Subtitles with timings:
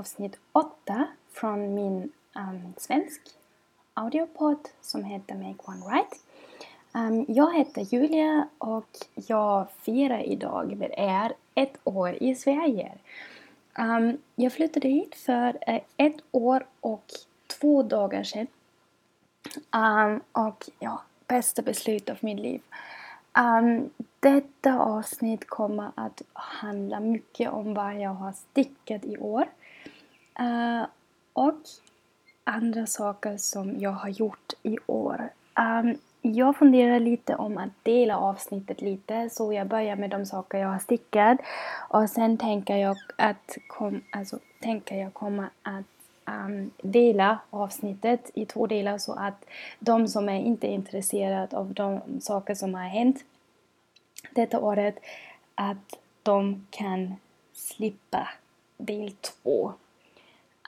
[0.00, 3.20] avsnitt 8 från min um, svensk
[3.94, 6.20] audiopodd som heter Make One Right.
[6.94, 12.92] Um, jag heter Julia och jag firar idag med er ett år i Sverige.
[13.78, 17.04] Um, jag flyttade hit för eh, ett år och
[17.46, 18.46] två dagar sedan.
[19.72, 22.60] Um, och ja, bästa beslut av mitt liv.
[23.38, 29.46] Um, detta avsnitt kommer att handla mycket om vad jag har stickat i år.
[30.40, 30.86] Uh,
[31.32, 31.60] och
[32.44, 35.28] andra saker som jag har gjort i år.
[35.58, 40.58] Um, jag funderar lite om att dela avsnittet lite så jag börjar med de saker
[40.58, 41.38] jag har stickat
[41.88, 45.84] och sen tänker jag att kom, alltså, tänker jag komma att
[46.26, 49.44] um, dela avsnittet i två delar så att
[49.78, 53.24] de som är inte intresserade av de saker som har hänt
[54.30, 54.98] detta året
[55.54, 57.14] att de kan
[57.52, 58.28] slippa
[58.76, 59.72] del två.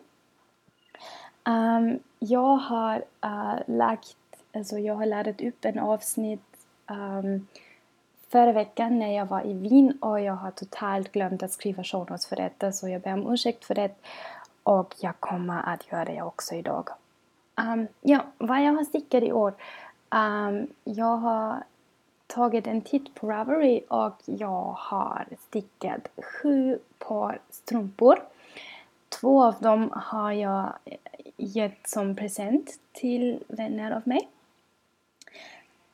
[1.46, 4.16] um, Jag har uh, lagt,
[4.54, 6.42] alltså jag har laddat upp en avsnitt
[6.88, 7.48] um,
[8.30, 12.28] förra veckan när jag var i Wien och jag har totalt glömt att skriva shownotes
[12.28, 13.92] för detta så jag ber om ursäkt för det
[14.64, 16.90] och jag kommer att göra det också idag.
[17.58, 19.54] Um, ja, vad jag har stickat i år.
[20.10, 21.64] Um, jag har
[22.28, 28.20] tagit en titt på Ravelry och jag har stickat sju par strumpor.
[29.10, 30.74] Två av dem har jag
[31.38, 34.30] gett som present till vänner av mig.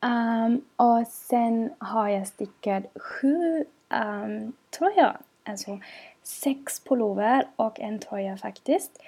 [0.06, 5.16] Um, och sen har jag stickat sju um, tröjor.
[5.44, 5.78] Alltså
[6.22, 9.02] sex pullover och en tröja faktiskt.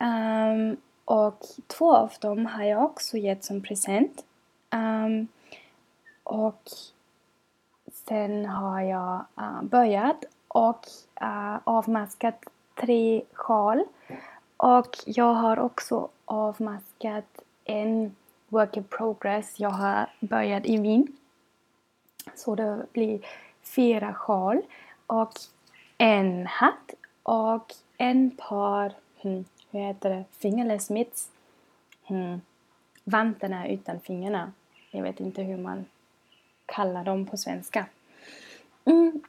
[0.00, 4.24] Um, och två av dem har jag också gett som present.
[4.70, 5.28] Um,
[6.22, 6.70] och
[7.92, 10.86] sen har jag uh, börjat och
[11.22, 12.44] uh, avmaskat
[12.80, 13.84] tre sjal.
[14.56, 18.14] Och jag har också avmaskat en
[18.52, 19.60] work in progress.
[19.60, 21.06] Jag har börjat i Wien.
[22.34, 23.20] Så det blir
[23.62, 24.62] fyra sjal
[25.06, 25.32] och
[25.98, 28.92] en hatt och en par,
[29.22, 31.30] hmm, hur heter det, fingerless mitts.
[32.04, 32.40] Hmm.
[33.04, 34.52] Vantarna utan fingrarna.
[34.90, 35.84] Jag vet inte hur man
[36.66, 37.86] kallar dem på svenska.
[38.84, 39.20] Mm,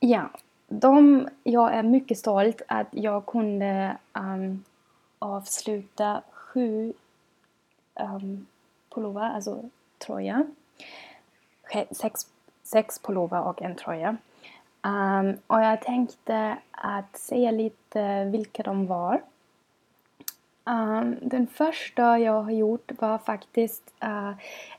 [0.00, 0.30] ja,
[0.68, 4.64] de, jag är mycket stolt att jag kunde um,
[5.18, 6.92] avsluta sju
[7.94, 8.46] um,
[8.96, 9.62] pullover, alltså
[9.98, 10.46] tröja.
[11.90, 12.26] Sex,
[12.62, 14.16] sex pullover och en tröja.
[14.82, 19.22] Um, och jag tänkte att säga lite vilka de var.
[20.64, 24.32] Um, den första jag har gjort var faktiskt uh,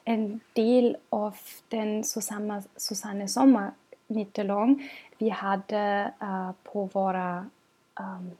[0.03, 3.71] en del av den Susanne, Susanne Sommar
[4.07, 7.45] Nittelång vi hade uh, på våra
[7.99, 8.31] um,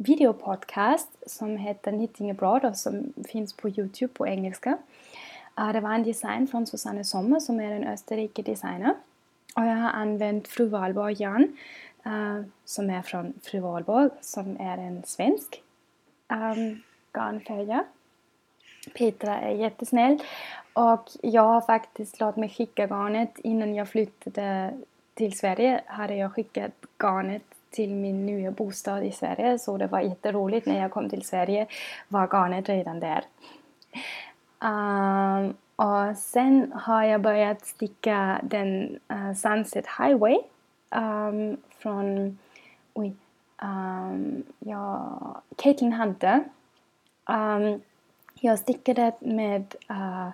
[0.00, 4.78] videopodcast som heter Knitting Abroad och som finns på Youtube på engelska.
[5.54, 8.94] Ah, det var en design från Susanne Sommer som är en österrikisk designer.
[9.56, 11.56] Och jag har använt Fru Valborg Jan
[12.02, 15.62] ah, som är från Fru Valborg som är en svensk
[16.28, 16.82] um.
[18.94, 20.22] Petra är jättesnäll
[20.72, 24.74] och jag har faktiskt låtit mig skicka garnet innan jag flyttade
[25.14, 30.00] till Sverige hade jag skickat garnet till min nya bostad i Sverige så det var
[30.00, 31.66] jätteroligt när jag kom till Sverige
[32.08, 33.24] var garnet redan där.
[34.64, 40.38] Um, och sen har jag börjat sticka den uh, Sunset Highway
[40.90, 42.38] um, från
[42.94, 43.14] oj,
[43.62, 45.18] um, ja,
[45.56, 46.44] Caitlin Hunter.
[47.28, 47.80] Um,
[48.34, 50.28] jag stickade med uh,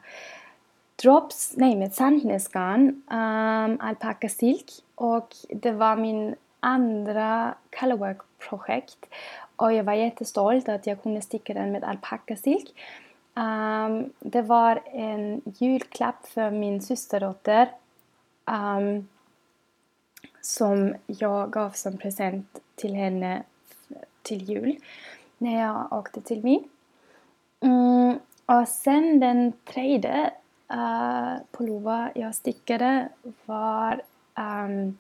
[1.03, 9.07] drops, nej med sandnäsgarn, um, alpaka silk och det var min andra colorwork-projekt
[9.57, 12.75] och jag var jättestolt att jag kunde sticka den med alpackasilk.
[13.35, 17.69] Um, ehm, det var en julklapp för min systerdotter
[18.45, 19.09] um,
[20.41, 23.43] som jag gav som present till henne
[24.23, 24.77] till jul
[25.39, 26.65] när jag åkte till Wien.
[27.61, 30.31] Mm, och sen den tredje
[30.73, 33.09] uh, pullover jag stickade
[33.45, 34.03] var
[34.39, 34.99] um,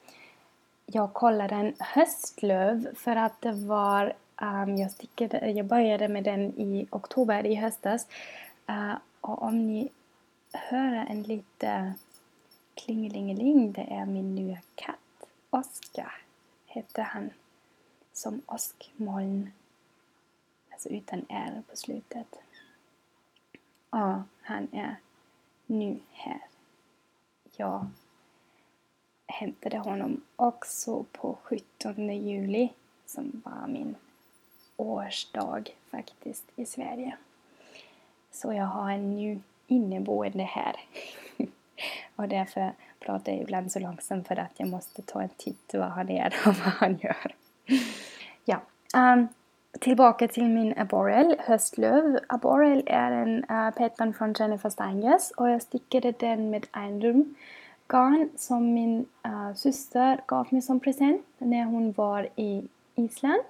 [0.86, 4.12] jag kollade en höstlöv för att det var
[4.42, 8.06] Um, jag, stickade, jag började med den i oktober i höstas.
[8.70, 9.88] Uh, och om ni
[10.52, 11.94] hör en lite
[12.74, 15.28] klingelingeling, det är min nya katt.
[15.50, 16.22] Oskar
[16.66, 17.30] heter han.
[18.12, 19.50] Som åskmoln.
[20.72, 22.38] Alltså utan R på slutet.
[23.90, 24.96] Ja, han är
[25.66, 26.40] nu här.
[27.56, 27.86] Ja,
[29.36, 32.68] hämtade honom också på 17 juli
[33.06, 33.94] som var min
[34.76, 37.16] årsdag faktiskt i Sverige.
[38.32, 40.76] Så jag har en ny inneboende här.
[42.16, 45.88] och därför pratar jag ibland så långsamt för att jag måste ta en titt vad
[45.88, 47.34] han är och vad han gör.
[48.44, 48.60] ja,
[48.96, 49.28] um,
[49.80, 52.18] tillbaka till min Aborel höstlöv.
[52.28, 57.34] Aborel är en eh, uh, pattern från Jennifer Stangers och jag stickade den med Einrum
[57.88, 63.44] garn som min uh, syster gav mig som present när hon var i Island.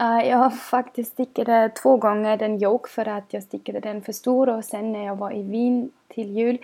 [0.00, 4.12] Uh, jag har faktiskt stickade två gånger den yoke för att jag stickade den för
[4.12, 6.58] stor och sen när jag var i Wien till jul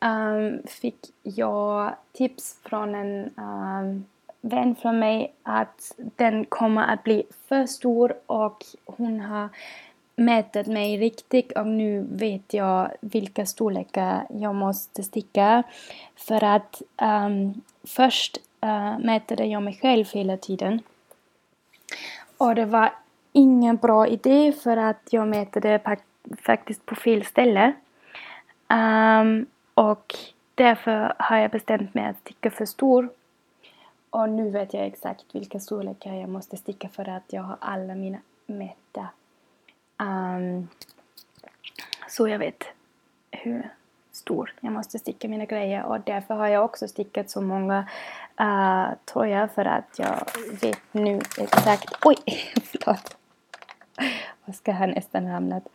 [0.00, 4.04] um, fick jag tips från en um,
[4.40, 9.48] vän från mig att den kommer att bli för stor och hon har
[10.16, 15.62] mätit mig riktigt och nu vet jag vilka storlekar jag måste sticka.
[16.16, 20.82] För att um, först uh, mätade jag mig själv hela tiden.
[22.36, 22.92] Och det var
[23.32, 25.96] ingen bra idé för att jag mätade
[26.42, 27.72] faktiskt på fel ställe.
[28.68, 30.14] Um, och
[30.54, 33.08] därför har jag bestämt mig att sticka för stor.
[34.10, 37.94] Och nu vet jag exakt vilka storlekar jag måste sticka för att jag har alla
[37.94, 39.08] mina mätta
[39.98, 40.68] Um,
[42.08, 42.64] så jag vet
[43.30, 43.70] hur
[44.12, 47.88] stor jag måste sticka mina grejer och därför har jag också stickat så många
[48.40, 50.26] uh, tröjor för att jag
[50.60, 51.94] vet nu exakt...
[52.04, 52.16] Oj!
[52.62, 53.16] Förlåt!
[54.46, 55.68] Oskar har nästan ramlat.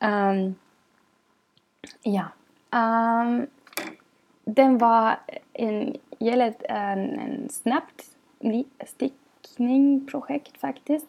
[0.00, 0.54] Um, ehm,
[2.02, 2.24] ja.
[2.70, 3.46] Um,
[4.44, 5.20] den var
[5.52, 8.04] en, en, en snabbt
[8.86, 11.06] stickningsprojekt faktiskt.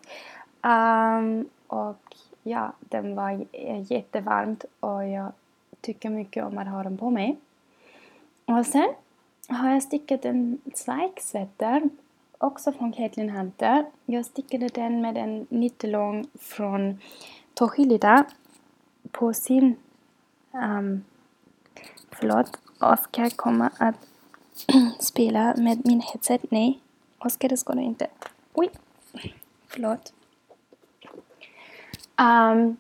[0.62, 2.16] Um, och
[2.50, 5.32] ja, den var eh, jättevarmt och jag
[5.82, 7.38] tycker mycket om att ha den på mig.
[8.46, 8.90] Och sen
[9.48, 11.90] har jag stickat en Zweig-sweater,
[12.38, 13.86] också från Caitlin Hunter.
[14.06, 17.00] Jag stickade den med en nittelång från
[17.54, 18.26] Tohilida
[19.12, 19.76] på sin...
[20.52, 21.04] Um,
[22.12, 23.96] förlåt, Oskar kommer att
[25.00, 26.52] spela med min headset.
[26.52, 26.80] Nej,
[27.18, 28.08] Oskar det ska du inte.
[28.54, 28.70] Oj,
[29.68, 30.14] förlåt.
[32.20, 32.78] Um,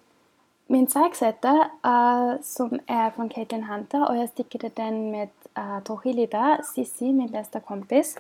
[0.68, 5.84] min säksätta uh, som är från Caitlin Hunter och jag stickade den med eh, uh,
[5.84, 8.18] Torhilida, Sissi, min bästa kompis.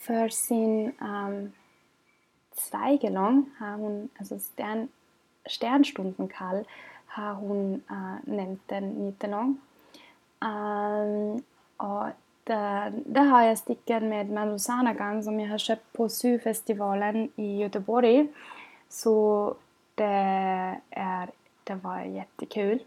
[0.00, 1.52] För sin ehm, um,
[2.56, 4.88] Zweigelong har hon, alltså stern,
[5.46, 6.64] Sternstundenkall,
[7.06, 9.60] har hon uh, nämnt den nittelång.
[10.40, 11.42] Um, ehm,
[11.76, 12.06] och
[12.44, 17.56] där, där har jag stickat med Manusana Gang som jag har köpt på syfestivalen i
[17.56, 18.26] Göteborg.
[18.88, 19.54] Så
[19.98, 21.30] det, är,
[21.64, 22.82] det var jättekul.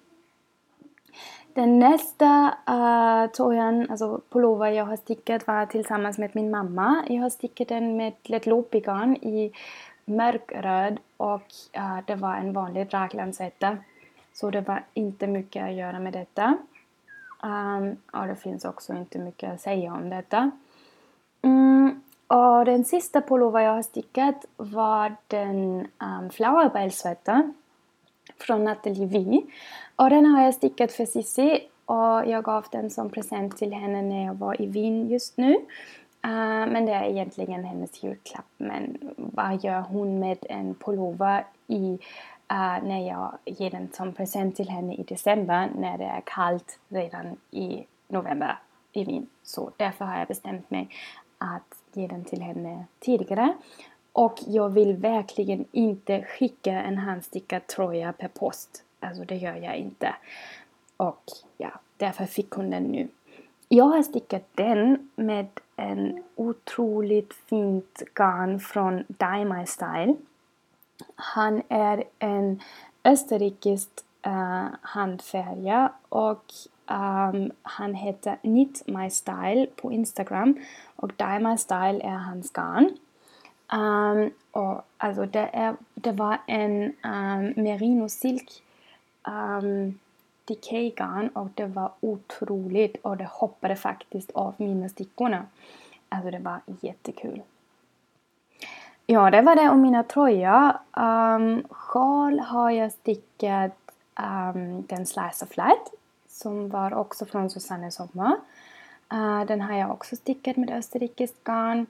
[1.53, 7.03] Den nästa eh, uh, tröjan, alltså pullover jag har stickat var tillsammans med min mamma.
[7.07, 9.51] Jag har stickat den med lätt garn i
[10.05, 13.77] mörkröd och uh, det var en vanlig raglandsetta.
[14.33, 16.57] Så det var inte mycket att göra med detta.
[17.43, 20.51] Ehm, um, och det finns också inte mycket att säga om detta.
[22.31, 26.91] Och den sista pullover jag har stickat var den um, Flowerbell
[28.37, 29.41] från Nathalie V.
[29.95, 34.01] Och den har jag stickat för Cissi och jag gav den som present till henne
[34.01, 35.53] när jag var i Wien just nu.
[35.53, 38.45] Uh, men det är egentligen hennes julklapp.
[38.57, 41.99] Men vad gör hon med en pullover i,
[42.53, 46.79] uh, när jag ger den som present till henne i december när det är kallt
[46.87, 48.59] redan i november
[48.91, 49.27] i Wien.
[49.43, 50.89] Så därför har jag bestämt mig
[51.37, 53.53] att ge den till henne tidigare.
[54.13, 58.83] Och jag vill verkligen inte skicka en handstickad tröja per post.
[58.99, 60.15] Alltså det gör jag inte.
[60.97, 61.23] Och
[61.57, 63.07] ja, därför fick hon den nu.
[63.67, 70.15] Jag har stickat den med en otroligt fint garn från Dye My Style.
[71.15, 72.61] Han är en
[73.03, 73.89] österrikisk
[74.21, 76.45] eh, uh, handfärgare och
[76.87, 80.59] um, han heter Knit My Style på Instagram
[80.95, 82.97] och Dye My Style är hans garn.
[83.73, 88.63] Um, och alltså det, är, det var en um, merino silk
[89.27, 89.99] um,
[90.45, 95.45] decay garn och det var otroligt och det hoppade faktiskt av mina stickorna.
[96.09, 97.41] Alltså det var jättekul.
[99.05, 100.73] ja, det var det om mina tröjor.
[100.91, 103.77] Um, sjal har jag stickat
[104.19, 106.00] um, den Slice of Light
[106.41, 108.35] som var också från Susanne Sommer.
[109.13, 111.85] Uh, den har jag också stickat med österrikiskt garn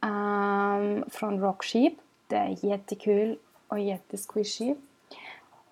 [0.00, 1.94] um, från Rocksheep.
[2.26, 3.38] Det är jättekul
[3.68, 4.74] och jättesquishy.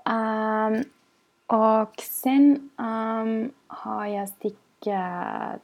[0.04, 0.85] Um,
[1.47, 5.61] och sen um, har jag stickat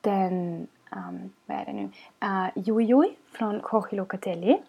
[0.00, 4.62] den, um, vad är det nu, eh, uh, Jujui från Jorge Locatelli.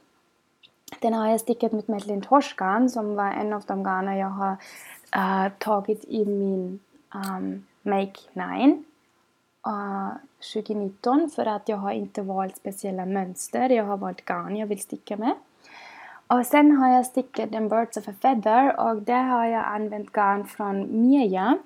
[1.02, 4.56] Den har jag stickat med Medlin Torskan som var en av de garner jag har
[5.18, 6.80] uh, tagit i min
[7.16, 8.84] um, Make 9
[9.68, 10.10] uh,
[10.54, 13.70] 2019 för att jag har inte valt speciella mönster.
[13.70, 15.34] Jag har valt garn jag vill sticka med.
[16.28, 20.12] Och sen har jag stickat en Birds of a Feather och där har jag använt
[20.12, 21.58] garn från Mia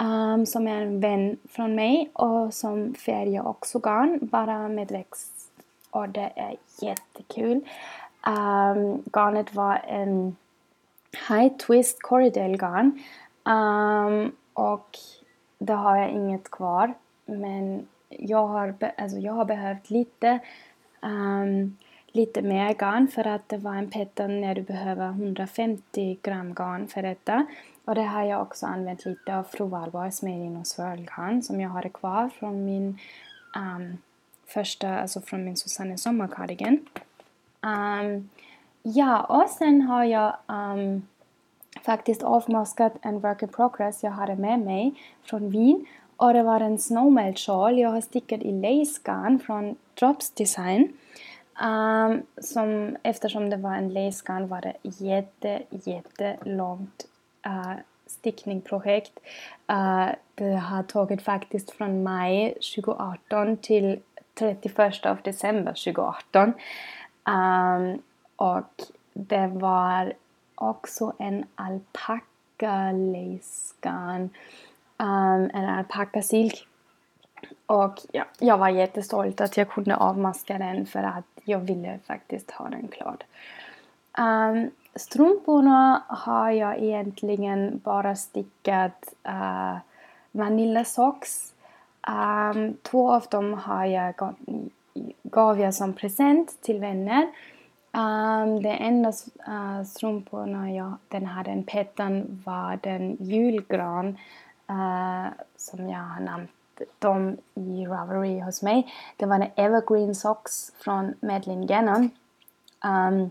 [0.00, 5.32] um, som är en vän från mig och som färgar också garn bara med växt.
[5.90, 7.68] Och det är jättekul.
[8.26, 10.36] Um, garnet var en
[11.28, 13.00] High Twist Corridale garn
[13.44, 14.98] um, ehm, och
[15.58, 16.94] det har jag inget kvar
[17.24, 20.38] men jag har, alltså jag har behövt lite
[21.02, 21.76] um,
[22.16, 26.88] lite mer garn för att det var en pattern när du behöver 150 gram garn
[26.88, 27.46] för detta.
[27.84, 31.70] Och det har jag också använt lite av Fru Valborgs Made och Swirl som jag
[31.70, 32.98] har kvar från min
[33.56, 33.98] um,
[34.46, 36.78] första, alltså från min Susanne sommarcardigan.
[37.62, 38.28] Um,
[38.94, 41.06] ja, och sen har jag um,
[41.82, 45.86] faktiskt avmaskat en work in progress jag hade med mig från Wien.
[46.16, 50.88] Och det var en snowmelt shawl jag har stickat i lace från Drops Design.
[51.62, 57.06] Um, som, eftersom det var en läsgarn var det jätte, jättelångt
[57.46, 57.76] uh, eh,
[58.06, 59.18] stickningsprojekt.
[59.72, 64.00] Uh, eh, det har tagit faktiskt från maj 2018 till
[64.34, 66.48] 31 december 2018.
[66.48, 66.54] Um,
[67.34, 67.98] ehm,
[68.36, 70.12] och det var
[70.54, 72.92] också en alpacka
[74.98, 76.68] um, en alpackasilk.
[77.66, 82.50] och ja, jag var jättestolt att jag kunde avmaska den för att jag ville faktiskt
[82.50, 83.16] ha den klar.
[84.18, 89.76] Um, strumporna har jag egentligen bara stickat uh,
[90.32, 91.54] Vanilla Socks.
[92.08, 94.34] Um, två av dem har jag
[95.22, 97.28] gav jag som present till vänner.
[97.96, 99.08] Um, det enda
[99.48, 104.18] uh, eh, strumporna jag, den hade en pettan var den julgran
[104.70, 105.26] uh,
[105.56, 106.50] som jag har namnt
[106.98, 108.94] dem i Ravelry hos mig.
[109.16, 112.10] Det var en Evergreen Socks från Madeleine Gannon.
[112.84, 113.30] Um,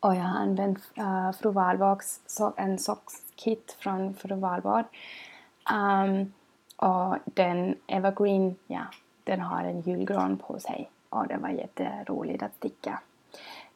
[0.00, 4.84] och jag har använt uh, Fru Valborgs so en sockskit från Fru Valborg.
[5.72, 6.32] Um, ehm,
[6.76, 8.84] och den Evergreen, ja,
[9.24, 10.90] den har en julgran på sig.
[11.08, 13.00] Och det var jätteroligt att sticka.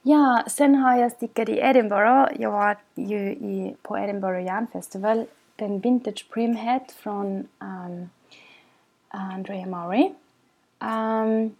[0.07, 2.43] Ja, sen har jag stickat i Edinburgh.
[2.43, 5.27] Jag var ju i, på Edinburgh Yarn Festival.
[5.57, 8.11] Den Vintage Prim Hat från um,
[9.09, 10.11] Andrea Murray.
[10.81, 11.57] Um,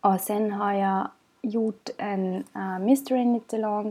[0.00, 1.08] och sen har jag
[1.42, 3.86] gjort en uh, mystery knit-along.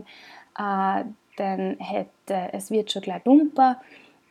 [0.60, 3.74] Uh, den hette Es wird dumpa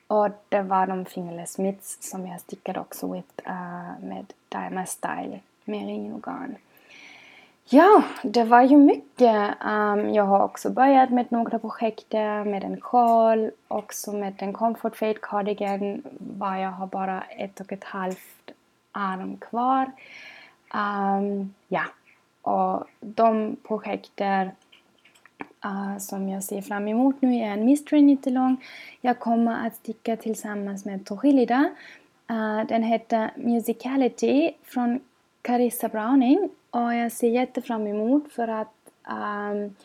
[0.07, 5.39] och det var de Fingerless Mits som jag stickade också with, uh, med Dima Style
[5.65, 6.55] med ringorgan.
[7.69, 9.55] Ja, det var ju mycket.
[9.65, 12.13] Um, jag har också börjat med några projekt
[12.45, 17.71] med en sjal, också med en Comfort Fade Cardigan, var jag har bara ett och
[17.71, 18.51] ett halvt
[18.91, 19.91] arm kvar.
[20.73, 21.83] Um, ja,
[22.41, 24.47] och de projekten
[25.65, 28.57] uh, eh, som jag ser fram emot nu är en Mystery Knit-along.
[29.01, 31.69] Jag kommer att sticka tillsammans med Torgilida.
[32.31, 34.99] Uh, eh, den heter Musicality från
[35.41, 39.75] Carissa Browning och jag ser jättefram emot för att um,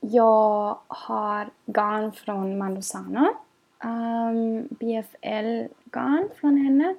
[0.00, 3.28] jag har garn från Mandosana.
[3.84, 6.94] Um, ehm, BFL-garn från henne.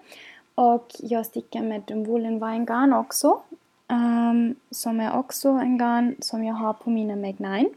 [0.55, 3.41] Och jag stickar med en Woolen Vine garn också.
[3.87, 7.69] Um, som är också en garn som jag har på mina Meg 9.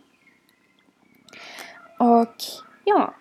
[1.99, 2.37] Och
[2.85, 3.15] ja,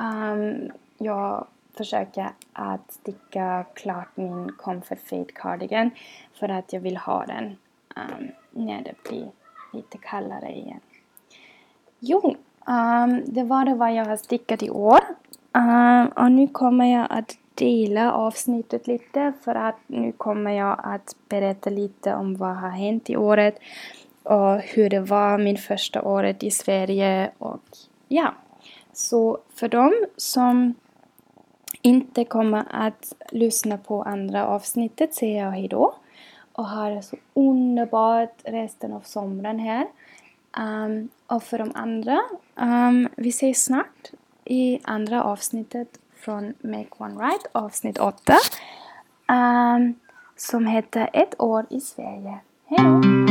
[0.00, 1.46] um, jag
[1.76, 2.30] försöker
[2.60, 5.90] att sticka klart min Comfort Fade Cardigan
[6.34, 7.56] för att jag vill ha den
[7.96, 9.30] um, när det blir
[9.72, 10.80] lite kallare igen.
[11.98, 12.36] Jo,
[12.66, 15.00] um, det var det vad jag har stickat i år.
[15.52, 21.16] Um, och nu kommer jag att dela avsnittet lite för att nu kommer jag att
[21.28, 23.58] berätta lite om vad har hänt i året
[24.22, 27.62] och hur det var min första året i Sverige och
[28.08, 28.34] ja.
[28.92, 30.74] Så för dem som
[31.82, 35.94] inte kommer att lyssna på andra avsnittet säger jag hejdå.
[36.52, 39.86] och ha det så underbart resten av sommaren här.
[40.58, 42.20] Um, och för de andra,
[42.54, 44.10] um, vi ses snart
[44.44, 48.32] i andra avsnittet från Make One Right, avsnitt 8.
[48.32, 49.94] Um, ehm,
[50.36, 52.38] som heter Ett år i Sverige.
[52.66, 53.29] Hejdå!